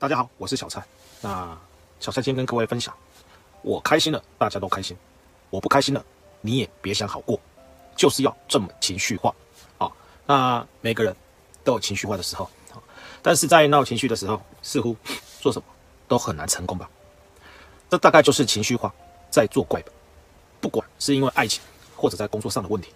[0.00, 0.82] 大家好，我是小蔡。
[1.20, 1.54] 那
[2.00, 2.96] 小蔡今天跟各位分享，
[3.60, 4.96] 我开心了，大家都开心；
[5.50, 6.02] 我不开心了，
[6.40, 7.38] 你也别想好过，
[7.94, 9.34] 就是要这么情绪化
[9.76, 9.92] 啊。
[10.26, 11.14] 那每个人
[11.62, 12.48] 都有情绪化的时候，
[13.20, 14.96] 但是在闹情绪的时候，似乎
[15.38, 15.66] 做什么
[16.08, 16.88] 都很难成功吧？
[17.90, 18.90] 这大概就是情绪化
[19.30, 19.92] 在作怪吧。
[20.62, 21.60] 不管是因为爱情
[21.94, 22.88] 或者在工作上的问题，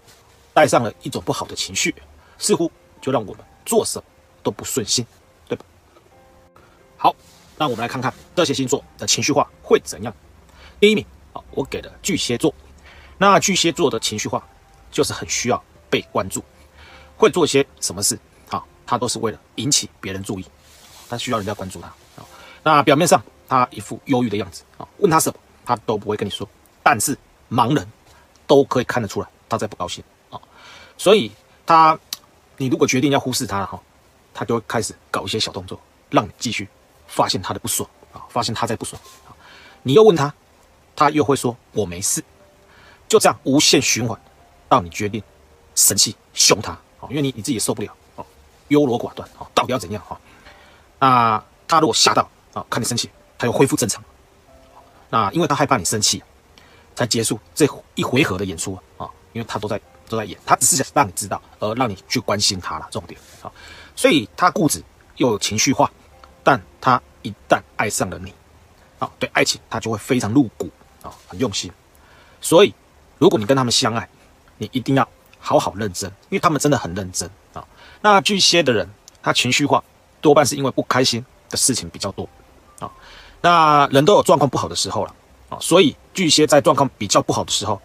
[0.54, 1.94] 带上了一种不好的情绪，
[2.38, 4.04] 似乎就让我们做什么
[4.42, 5.06] 都不顺心。
[7.04, 7.14] 好，
[7.58, 10.14] 那我们来看看这些星座的情绪化会怎样。
[10.80, 11.04] 第一名，
[11.34, 12.54] 好，我给的巨蟹座。
[13.18, 14.42] 那巨蟹座的情绪化
[14.90, 16.42] 就是很需要被关注，
[17.14, 18.18] 会做些什么事
[18.48, 18.64] 啊？
[18.86, 20.46] 他都是为了引起别人注意，
[21.06, 22.26] 他需要人家关注他啊。
[22.62, 26.48] 那表面上他一副忧郁的样子啊，问他什么他都不会跟你说，
[26.82, 27.14] 但是
[27.50, 27.86] 盲人
[28.46, 30.40] 都可以看得出来他在不高兴啊。
[30.96, 31.30] 所以
[31.66, 31.98] 他，
[32.56, 33.78] 你如果决定要忽视他了哈，
[34.32, 36.66] 他就会开始搞一些小动作，让你继续。
[37.06, 39.30] 发现他的不爽啊，发现他在不爽啊，
[39.82, 40.32] 你又问他，
[40.96, 42.22] 他又会说我没事，
[43.08, 44.18] 就这样无限循环，
[44.68, 45.22] 到你决定
[45.74, 48.24] 生气凶他啊，因为你你自己受不了啊，
[48.68, 50.20] 优柔寡断啊，到底要怎样啊？
[50.98, 54.02] 那他如果吓到啊，看你生气，他又恢复正常，
[55.10, 56.22] 那因为他害怕你生气，
[56.94, 63.50] 才结束这一回合的演出啊，因为他都在都在演，他只是想让你知道，而让你去关心他了，重点啊，
[63.94, 64.82] 所以他固执
[65.16, 65.90] 又有情绪化。
[66.44, 68.32] 但他一旦爱上了你，
[68.98, 70.70] 啊，对爱情他就会非常入骨
[71.02, 71.72] 啊，很用心。
[72.40, 72.74] 所以，
[73.16, 74.06] 如果你跟他们相爱，
[74.58, 75.08] 你一定要
[75.40, 77.64] 好好认真，因为他们真的很认真啊。
[78.02, 78.86] 那巨蟹的人，
[79.22, 79.82] 他情绪化
[80.20, 82.28] 多半是因为不开心的事情比较多
[82.78, 82.92] 啊。
[83.40, 85.14] 那人都有状况不好的时候了
[85.48, 87.80] 啊，所以巨蟹在状况比较不好的时候，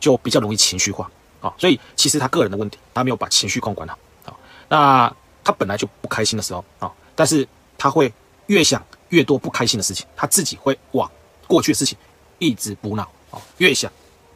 [0.00, 1.10] 就比较容易情绪化
[1.42, 1.52] 啊。
[1.58, 4.32] 所以其实他个人的问题，他没有把情绪控管好啊。
[4.70, 7.46] 那他本来就不开心的时候啊，但是。
[7.76, 8.12] 他会
[8.46, 11.10] 越想越多不开心的事情，他自己会往
[11.46, 11.96] 过去的事情
[12.38, 13.90] 一直补脑啊，越想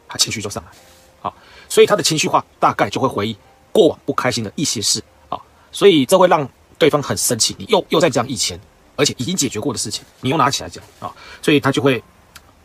[0.07, 0.71] 他情绪就上来，
[1.21, 1.33] 好，
[1.67, 3.37] 所以他的情绪化大概就会回忆
[3.71, 5.39] 过往不开心的一些事啊，
[5.71, 8.59] 所以这会让对方很生气，你又又在讲以前
[8.95, 12.03] 而且已经解决过的事情，你又拿起来讲啊，所以他就会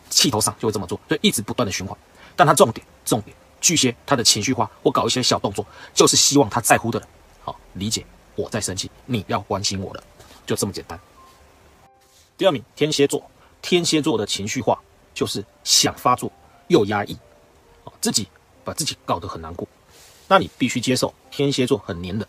[0.08, 1.96] 气头上就会这么做，就一直不断的循环。
[2.36, 5.64] 但他重点重点巨蟹他的情绪化或搞一些小动作，
[5.94, 7.08] 就是希望他在乎的人
[7.44, 8.04] 好理解
[8.34, 10.02] 我在生气，你要关心我了。
[10.46, 10.98] 就这么简单。
[12.36, 13.22] 第二名，天蝎座，
[13.62, 14.78] 天蝎座的情绪化
[15.14, 16.30] 就是想发作
[16.68, 17.16] 又压抑，
[17.84, 18.28] 啊，自己
[18.64, 19.66] 把自己搞得很难过。
[20.26, 22.26] 那你必须接受天蝎座很黏人，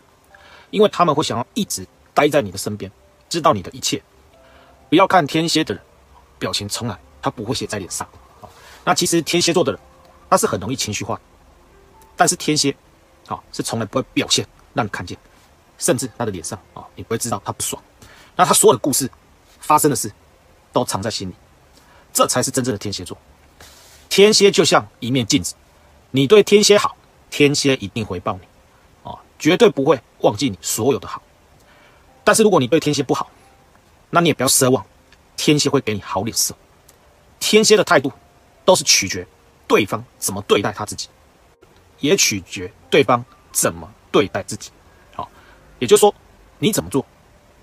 [0.70, 2.90] 因为他们会想要一直待在你的身边，
[3.28, 4.00] 知道你的一切。
[4.88, 5.82] 不要看天蝎的人
[6.38, 8.06] 表情，从来他不会写在脸上。
[8.40, 8.48] 啊，
[8.84, 9.80] 那其实天蝎座的人
[10.30, 11.20] 他是很容易情绪化，
[12.14, 12.74] 但是天蝎，
[13.26, 15.18] 啊，是从来不会表现让你看见，
[15.78, 17.82] 甚至他的脸上啊，你不会知道他不爽。
[18.36, 19.10] 那他所有的故事
[19.60, 20.12] 发生的事，
[20.72, 21.34] 都藏在心里，
[22.12, 23.16] 这才是真正的天蝎座。
[24.08, 25.54] 天蝎就像一面镜子，
[26.10, 26.96] 你对天蝎好，
[27.30, 31.22] 天蝎一定回报你，啊，绝对不会忘记你所有的好。
[32.22, 33.30] 但是如果你对天蝎不好，
[34.10, 34.84] 那你也不要奢望
[35.36, 36.54] 天蝎会给你好脸色。
[37.38, 38.12] 天蝎的态度
[38.64, 39.26] 都是取决
[39.66, 41.08] 对方怎么对待他自己，
[42.00, 44.70] 也取决对方怎么对待自己。
[45.14, 45.28] 好，
[45.78, 46.14] 也就是说
[46.58, 47.04] 你怎么做。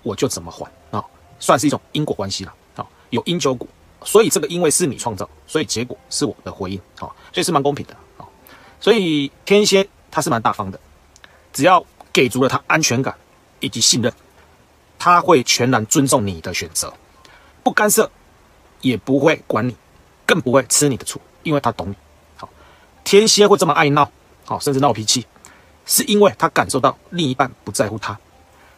[0.04, 1.04] 我就怎么还啊，
[1.40, 3.66] 算是一种因果关系了啊，有因就有果，
[4.04, 8.28] 所以这个因为是你创造，所以结果是我的回应啊，所以是蛮公平的啊，
[8.78, 10.78] 所以天蝎他是蛮大方的，
[11.52, 13.12] 只要给足了他安全感
[13.58, 14.12] 以及信任，
[14.98, 16.92] 他会全然尊重你的选择，
[17.62, 18.08] 不干涉，
[18.82, 19.74] 也不会管你，
[20.26, 21.96] 更不会吃你的醋，因为他懂你。
[22.36, 22.48] 好，
[23.02, 24.10] 天蝎会这么爱闹，
[24.44, 25.26] 好，甚至闹脾气，
[25.86, 28.18] 是因为他感受到另一半不在乎他。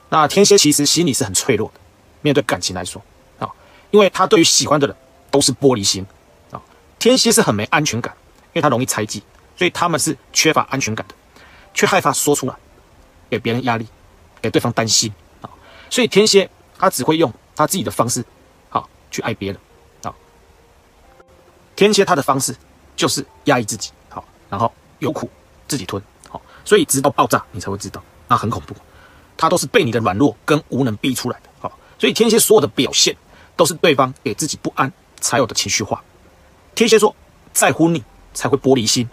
[0.08, 1.80] 那天蝎其实心里是很脆弱的，
[2.22, 3.02] 面对感情来说
[3.38, 3.50] 啊，
[3.90, 4.96] 因为他对于喜欢的人
[5.30, 6.06] 都是玻璃心
[6.50, 6.62] 啊。
[6.98, 8.14] 天蝎是很没安全感，
[8.46, 9.22] 因为他容易猜忌，
[9.56, 11.14] 所以他们是缺乏安全感的，
[11.74, 12.54] 却害怕说出来，
[13.28, 13.86] 给别人压力，
[14.40, 15.12] 给对方担心
[15.42, 15.50] 啊。
[15.90, 16.48] 所以天蝎
[16.78, 18.24] 他只会用他自己的方式，
[18.68, 19.60] 好去爱别人
[20.04, 20.14] 啊。
[21.74, 22.56] 天蝎他的方式
[22.94, 25.28] 就是压抑自己，好，然后有苦
[25.66, 28.74] 自己吞，好，所以直到爆炸你才会知道，那很恐怖。
[29.36, 33.16] 他都是被你的软弱跟无能逼出来的，好，所以天蝎所有的表现
[33.54, 34.90] 都是对方给自己不安
[35.20, 36.02] 才有的情绪化。
[36.74, 37.14] 天蝎说
[37.52, 38.02] 在乎你
[38.34, 39.08] 才会玻璃心，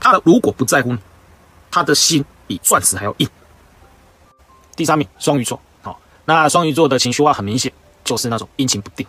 [0.00, 0.98] 他如果不在乎你，
[1.70, 3.28] 他的心比钻石还要硬。
[4.74, 7.72] 第三名双鱼座，好，那双鱼座的情绪化很明显，
[8.04, 9.06] 就是那种阴晴不定，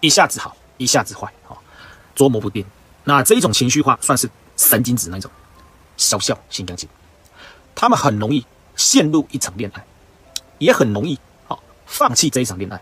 [0.00, 1.62] 一下子好，一下子坏，好，
[2.14, 2.64] 捉摸不定。
[3.04, 5.30] 那这一种情绪化算是神经质那种，
[5.96, 6.86] 小小心肝经，
[7.74, 8.44] 他们很容易
[8.76, 9.82] 陷入一场恋爱。
[10.58, 12.80] 也很容易，好放弃这一场恋爱，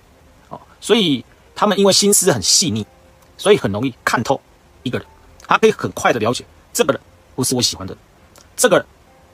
[0.49, 1.25] 哦，所以
[1.55, 2.87] 他们因为心思很细腻，
[3.37, 4.41] 所以很容易看透
[4.83, 5.07] 一个人，
[5.47, 7.01] 他可以很快的了解这个人
[7.35, 7.97] 不是我喜欢的，
[8.57, 8.87] 这个人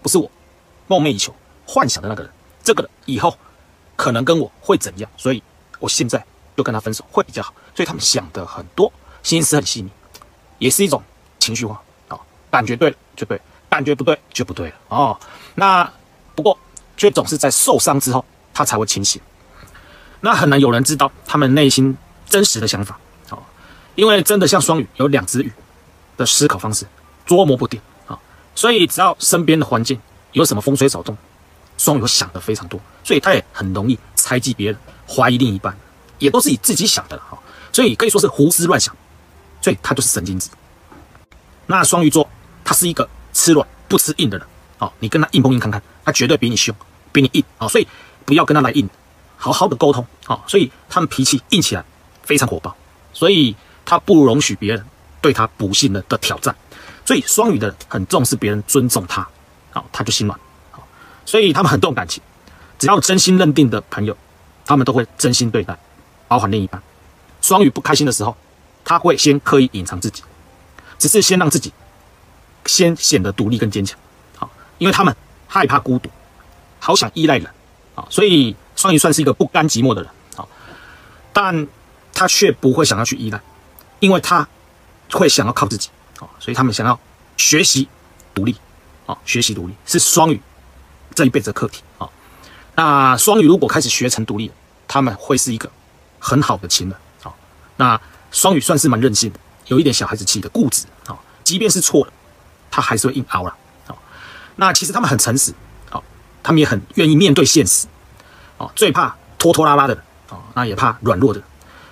[0.03, 0.31] 不是我
[0.87, 1.35] 梦寐以求
[1.67, 3.37] 幻想的那个人，这个人以后
[3.97, 5.43] 可能跟我会怎样，所以
[5.79, 6.25] 我现在
[6.56, 7.55] 就跟他分手会比较好。
[7.75, 8.93] 所以他们想的很多，
[9.23, 9.91] 心思很细腻，
[10.59, 11.03] 也是一种
[11.38, 12.19] 情绪化啊，
[12.50, 13.41] 感觉对了就对，
[13.71, 15.19] 感觉不对就不对了哦。
[15.55, 15.91] 那
[16.35, 16.59] 不过
[17.02, 19.20] 却总是在受伤之后，他才会清醒。
[20.20, 22.96] 那很难有人知道他们内心真实的想法，
[23.31, 23.43] 哦，
[23.96, 25.50] 因为真的像双鱼有两只鱼
[26.16, 26.87] 的思考方式，
[27.26, 28.16] 捉摸不定啊。
[28.54, 30.00] 所以只要身边的环境
[30.31, 31.19] 有什么风吹草动，
[31.76, 34.78] 双鱼会想的非常多，所以他也很容易猜忌别人，
[35.08, 35.76] 怀疑另一半，
[36.20, 37.37] 也都是以自己想的哈。
[37.72, 38.96] 所以可以说是胡思乱想，
[39.60, 40.50] 所以他就是神经质。
[41.66, 42.28] 那双鱼座
[42.62, 44.46] 他是一个吃软不吃硬的人，
[44.78, 46.72] 哦，你跟他硬碰硬看看，他绝对比你凶，
[47.12, 47.87] 比你硬啊，所以
[48.25, 48.88] 不要跟他来硬。
[49.37, 51.85] 好好的沟通啊，所以他们脾气硬起来
[52.23, 52.73] 非常火爆，
[53.12, 54.87] 所以他不容许别人
[55.20, 56.55] 对他不信任的挑战，
[57.05, 59.26] 所以双鱼的人很重视别人尊重他，
[59.73, 60.38] 好他就心软，
[61.26, 62.23] 所以他们很重感情，
[62.79, 64.17] 只要真心认定的朋友，
[64.64, 65.76] 他们都会真心对待，
[66.29, 66.81] 包含另一半。
[67.41, 68.37] 双鱼不开心的时候，
[68.85, 70.23] 他会先刻意隐藏自己，
[71.00, 71.73] 只是先让自己
[72.67, 73.99] 先显得独立跟坚强，
[74.37, 74.49] 好，
[74.79, 75.12] 因为他们
[75.49, 76.09] 害怕孤独，
[76.82, 77.46] 好想依赖人，
[77.94, 78.56] 啊，所以。
[78.75, 80.44] 双鱼算是一个不甘寂寞的人，啊，
[81.32, 81.69] 但
[82.12, 83.40] 他却不会想要去依赖，
[84.00, 84.49] 因为他
[85.12, 86.99] 会想要靠自己，啊，所以他们想要
[87.37, 87.87] 学习
[88.34, 88.56] 独立，
[89.06, 90.40] 啊，学习独立是双鱼
[91.14, 92.08] 这一辈子的课题，啊，
[92.75, 94.50] 那双鱼如果开始学成独立，
[94.88, 95.70] 他们会是一个
[96.19, 97.32] 很好的情人，啊，
[97.76, 98.00] 那
[98.32, 102.12] 双鱼算是蛮任性的，有一点小孩子气的固执，啊，即便是错了，
[102.70, 103.55] 他还是会硬熬了，
[103.87, 103.96] 好，
[104.56, 105.55] 那其实他们很诚实，
[106.43, 107.87] 他们也很愿意面对现实。
[108.77, 111.43] 最怕拖拖拉拉的人啊，那也怕软弱的，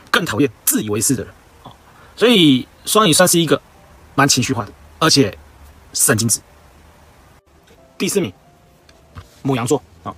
[0.09, 1.73] 更讨厌自以为是的人啊。
[2.15, 3.61] 所以双鱼算是一个
[4.15, 5.37] 蛮情绪化的，而且
[5.93, 6.41] 神经质。
[7.99, 8.33] 第四名，
[9.43, 10.15] 母羊座啊，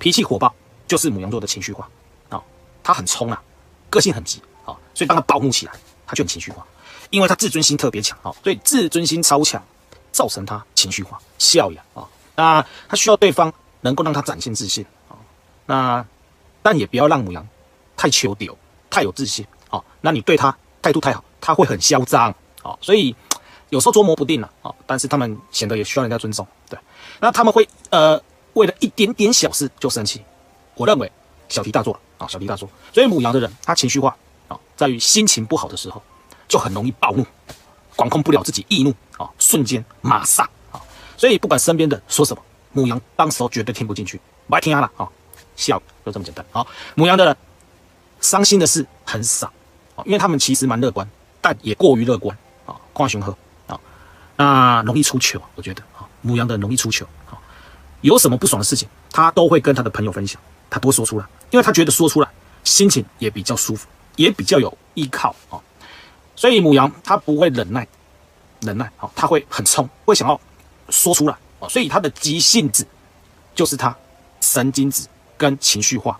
[0.00, 0.52] 脾气火爆，
[0.88, 1.88] 就是母羊座的情绪化
[2.30, 2.42] 啊。
[2.82, 3.40] 他很冲啊，
[3.88, 5.72] 个性很急啊，所以当他暴怒起来，
[6.04, 6.66] 他就很情绪化，
[7.10, 9.62] 因为他自尊心特别强啊，所以自尊心超强，
[10.10, 12.02] 造成他情绪化、笑呀啊。
[12.36, 15.16] 那他需要对方能够让他展现自信啊。
[15.66, 16.06] 那，
[16.62, 17.46] 但也不要让母羊
[17.96, 18.56] 太求丢，
[18.88, 19.82] 太有自信哦。
[20.00, 22.78] 那你对他态度太好，他会很嚣张哦。
[22.80, 23.14] 所以
[23.70, 24.74] 有时候捉摸不定了哦。
[24.86, 26.78] 但是他们显得也需要人家尊重，对。
[27.18, 28.20] 那他们会呃
[28.52, 30.22] 为了一点点小事就生气，
[30.74, 31.10] 我认为
[31.48, 32.68] 小题大做了啊，小题大做。
[32.92, 34.16] 所以母羊的人他情绪化
[34.48, 36.02] 啊，在于心情不好的时候
[36.46, 37.24] 就很容易暴怒，
[37.96, 40.48] 管控不了自己易怒啊，瞬间马上。
[41.16, 42.42] 所以不管身边的说什么，
[42.72, 45.08] 母羊当时候绝对听不进去，不爱听他了啊。
[45.56, 46.44] 笑就这么简单。
[46.50, 47.34] 好，母羊的
[48.20, 49.46] 伤心的事很少
[49.96, 51.08] 啊，因为他们其实蛮乐观，
[51.40, 52.36] 但也过于乐观。
[52.66, 53.36] 啊，夸雄鹤
[53.66, 53.80] 啊，
[54.36, 55.82] 那容易出糗，我觉得。
[55.96, 57.38] 啊，母羊的容易出糗啊，
[58.00, 62.28] 有什么不爽的事情，他都会跟他的朋友分享，他多说出来，因为他觉得说出来
[62.64, 63.86] 心情也比较舒服，
[64.16, 65.56] 也比较有依靠啊，
[66.34, 67.86] 所以母羊他不会忍耐，
[68.60, 70.38] 忍耐好，他会很冲，会想要
[70.96, 72.86] 说出来啊，所以他的急性子
[73.54, 73.94] 就是他
[74.40, 75.06] 神经质。
[75.38, 76.18] 跟情绪化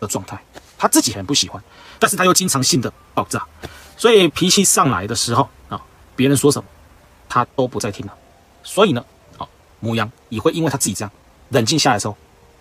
[0.00, 0.36] 的状态，
[0.76, 1.62] 他自己很不喜欢，
[2.00, 3.46] 但是他又经常性的爆炸，
[3.96, 5.80] 所以脾气上来的时候啊，
[6.16, 6.68] 别人说什么，
[7.28, 8.12] 他都不再听了。
[8.64, 9.04] 所以呢，
[9.38, 9.46] 啊，
[9.78, 11.12] 母羊也会因为他自己这样
[11.50, 12.16] 冷静下来的时候，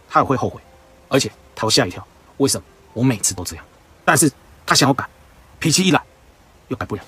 [0.08, 0.62] 他也会后悔，
[1.08, 2.06] 而且他会吓一跳，
[2.38, 3.66] 为什么我每次都这样？
[4.06, 4.32] 但是
[4.64, 5.04] 他想要改，
[5.58, 6.00] 脾气一来
[6.68, 7.02] 又改不了，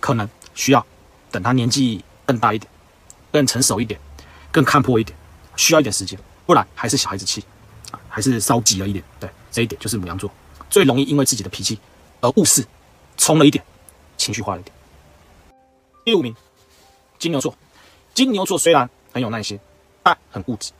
[0.00, 0.84] 可能需要
[1.30, 2.70] 等他年纪更大一点，
[3.34, 3.98] 更成熟一点，
[4.52, 5.18] 更看破一点，
[5.56, 7.44] 需要一点时间，不然还是小孩子气。
[8.08, 10.30] 还是稍急了一点，对这一点就是母羊座
[10.70, 11.80] 最容易因为自己的脾气
[12.20, 12.64] 而误事，
[13.16, 13.64] 冲了一点，
[14.16, 14.72] 情绪化了一点。
[16.04, 16.32] 第五名，
[17.18, 17.56] 金牛座。
[18.14, 19.58] 金牛座虽然很有耐心，
[20.04, 20.70] 但很固执。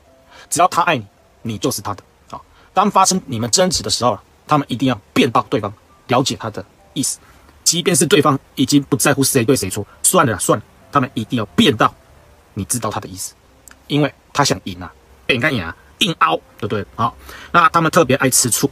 [0.48, 1.04] 只要他爱你，
[1.42, 2.40] 你就是他的啊。
[2.72, 5.72] 当发生你们争执的时候，他们一定要变到对方
[6.06, 7.18] 了解他的意思，
[7.64, 11.92] 即便是对方已经不在乎谁对谁错，算了算了，他们一定要变到
[12.54, 13.34] 你知道他的意思，
[13.86, 14.92] 因为他想赢啊，
[15.26, 15.76] 变干赢啊。
[15.98, 16.84] 硬凹，对不对？
[16.96, 17.16] 好，
[17.52, 18.68] 那他们特别爱吃醋。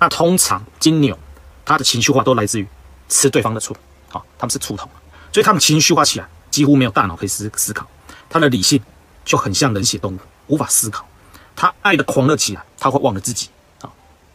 [0.00, 1.16] 那通常金牛，
[1.64, 2.66] 他的情绪化都来自于
[3.08, 3.74] 吃对方的醋。
[4.08, 4.90] 好，他们是醋桶，
[5.32, 7.86] 所以他们情绪化起来几乎没有大脑可以思思考。
[8.28, 8.82] 他的理性
[9.24, 11.06] 就很像冷血动物，无法思考。
[11.54, 13.48] 他爱的狂热起来，他会忘了自己。
[13.80, 13.88] 啊，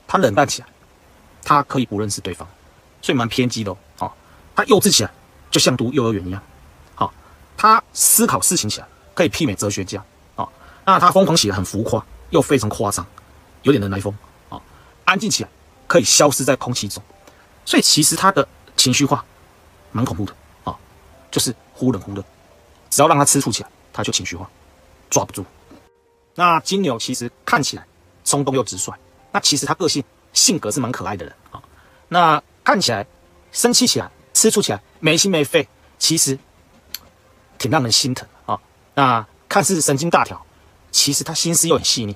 [0.07, 0.67] 他冷淡起来，
[1.43, 2.47] 他可以不认识对方，
[3.01, 4.11] 所以蛮偏激的哦。
[4.55, 5.11] 他幼稚起来，
[5.51, 6.41] 就像读幼儿园一样。
[7.59, 10.01] 他思考事情起来，可以媲美哲学家。
[10.35, 10.47] 啊，
[10.85, 12.03] 那他疯狂起来很浮夸。
[12.31, 13.03] 又非常夸张，
[13.63, 14.15] 有点人来疯
[14.49, 14.61] 啊！
[15.03, 15.49] 安静起来，
[15.87, 17.01] 可以消失在空气中，
[17.65, 18.47] 所以其实他的
[18.77, 19.25] 情绪化
[19.91, 20.77] 蛮恐怖的啊，
[21.31, 22.23] 就是忽冷忽热，
[22.91, 24.47] 只要让他吃醋起来，他就情绪化，
[25.09, 25.43] 抓不住。
[26.35, 27.83] 那金牛其实看起来
[28.23, 28.93] 冲动又直率，
[29.31, 31.59] 那其实他个性性格是蛮可爱的人啊。
[32.09, 33.03] 那看起来
[33.51, 36.37] 生气起来、吃醋起来没心没肺，其实
[37.59, 38.59] 挺让人心疼啊。
[38.95, 40.43] 那看似神经大条，
[40.91, 42.13] 其实他心思又很细腻；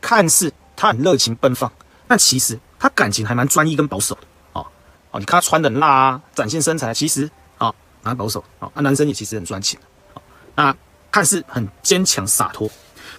[0.00, 1.70] 看似他很热情奔放，
[2.08, 4.22] 那其实他感情还蛮专一跟保守的
[4.58, 4.64] 啊。
[5.10, 7.70] 哦，你看他穿的辣啊，展现身材，其实啊
[8.02, 8.70] 蛮保守啊。
[8.74, 9.78] 那男生也其实很专情
[10.14, 10.22] 啊。
[10.54, 10.76] 那
[11.10, 12.70] 看似很坚强洒脱。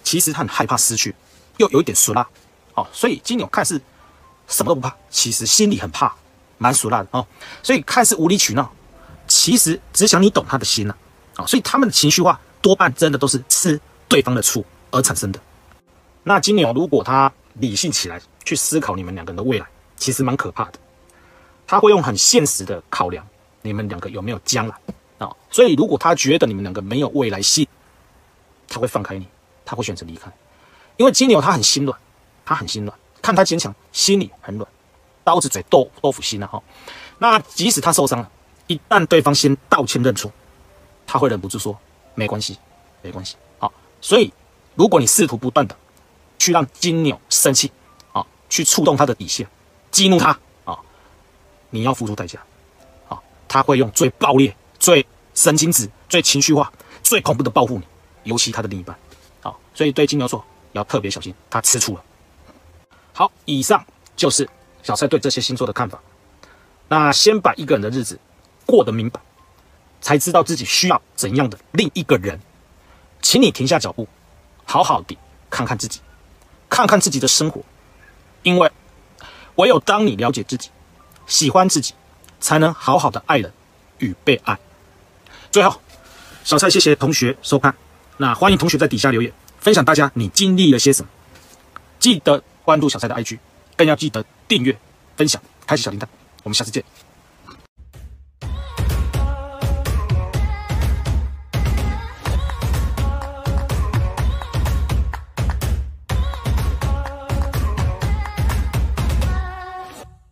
[0.04, 1.14] 其实他很害怕失去，
[1.58, 2.26] 又有一点俗辣，
[2.74, 3.80] 哦，所以金牛看似
[4.48, 6.12] 什么都不怕，其实心里很怕，
[6.58, 7.24] 蛮俗辣的哦。
[7.62, 8.72] 所以看似无理取闹，
[9.28, 10.98] 其实只想你懂他的心呐，啊，
[11.36, 15.40] 啊所以他们的情绪化多半真的都是吃对方的醋而产生的。
[16.22, 20.78] 那金牛如果他理性起来去思考你们两个人的未来，其实蛮可怕的。
[21.66, 23.26] 他会用很现实的考量
[23.62, 24.74] 你们两个有没有将来
[25.18, 25.30] 啊。
[25.50, 27.66] 所以如果他觉得你们两个没有未来性，
[28.68, 29.26] 他会放开你。
[29.64, 30.30] 他会选择离开，
[30.96, 31.96] 因为金牛他很心软，
[32.44, 34.68] 他很心软，看他坚强，心里很软，
[35.22, 36.60] 刀子嘴豆豆腐心了哈。
[37.18, 38.28] 那即使他受伤了，
[38.66, 40.30] 一旦对方先道歉认错，
[41.12, 41.78] 他会忍不住说
[42.14, 42.56] 没关系，
[43.02, 43.36] 没关系。
[43.58, 44.32] 好，所以
[44.74, 45.76] 如果你试图不断的
[46.38, 47.70] 去让金牛生气
[48.14, 49.46] 啊，去触动他的底线，
[49.90, 50.30] 激怒他
[50.64, 50.78] 啊，
[51.68, 52.40] 你要付出代价。
[53.10, 57.84] 啊，他会用最暴烈、最神经质、最情绪化、最恐怖的报复你，
[58.22, 58.96] 尤其他的另一半。
[59.42, 60.42] 好，所以对金牛座
[60.72, 62.02] 要特别小心，他吃醋了。
[63.12, 63.84] 好，以上
[64.16, 64.48] 就是
[64.82, 66.00] 小蔡对这些星座的看法。
[66.88, 68.18] 那先把一个人的日子
[68.64, 69.20] 过得明白，
[70.02, 72.38] 才知道自己需要怎样的另一个人。
[73.22, 74.06] 请你停下脚步，
[74.66, 75.16] 好好的
[75.48, 76.00] 看看自己，
[76.68, 77.62] 看看自己的生活，
[78.42, 78.70] 因为
[79.54, 80.68] 唯有当你了解自己、
[81.26, 81.94] 喜欢自己，
[82.40, 83.52] 才能好好的爱人
[83.98, 84.58] 与被爱。
[85.50, 85.80] 最后，
[86.42, 87.74] 小蔡谢谢同学收看。
[88.16, 91.08] 那欢迎同学在底下留言，分享大家你经历了些什么。
[92.00, 93.38] 记得关注小蔡的 IG，
[93.76, 94.76] 更要记得订阅、
[95.16, 96.06] 分享、开启小铃铛。
[96.42, 97.11] 我们下次见。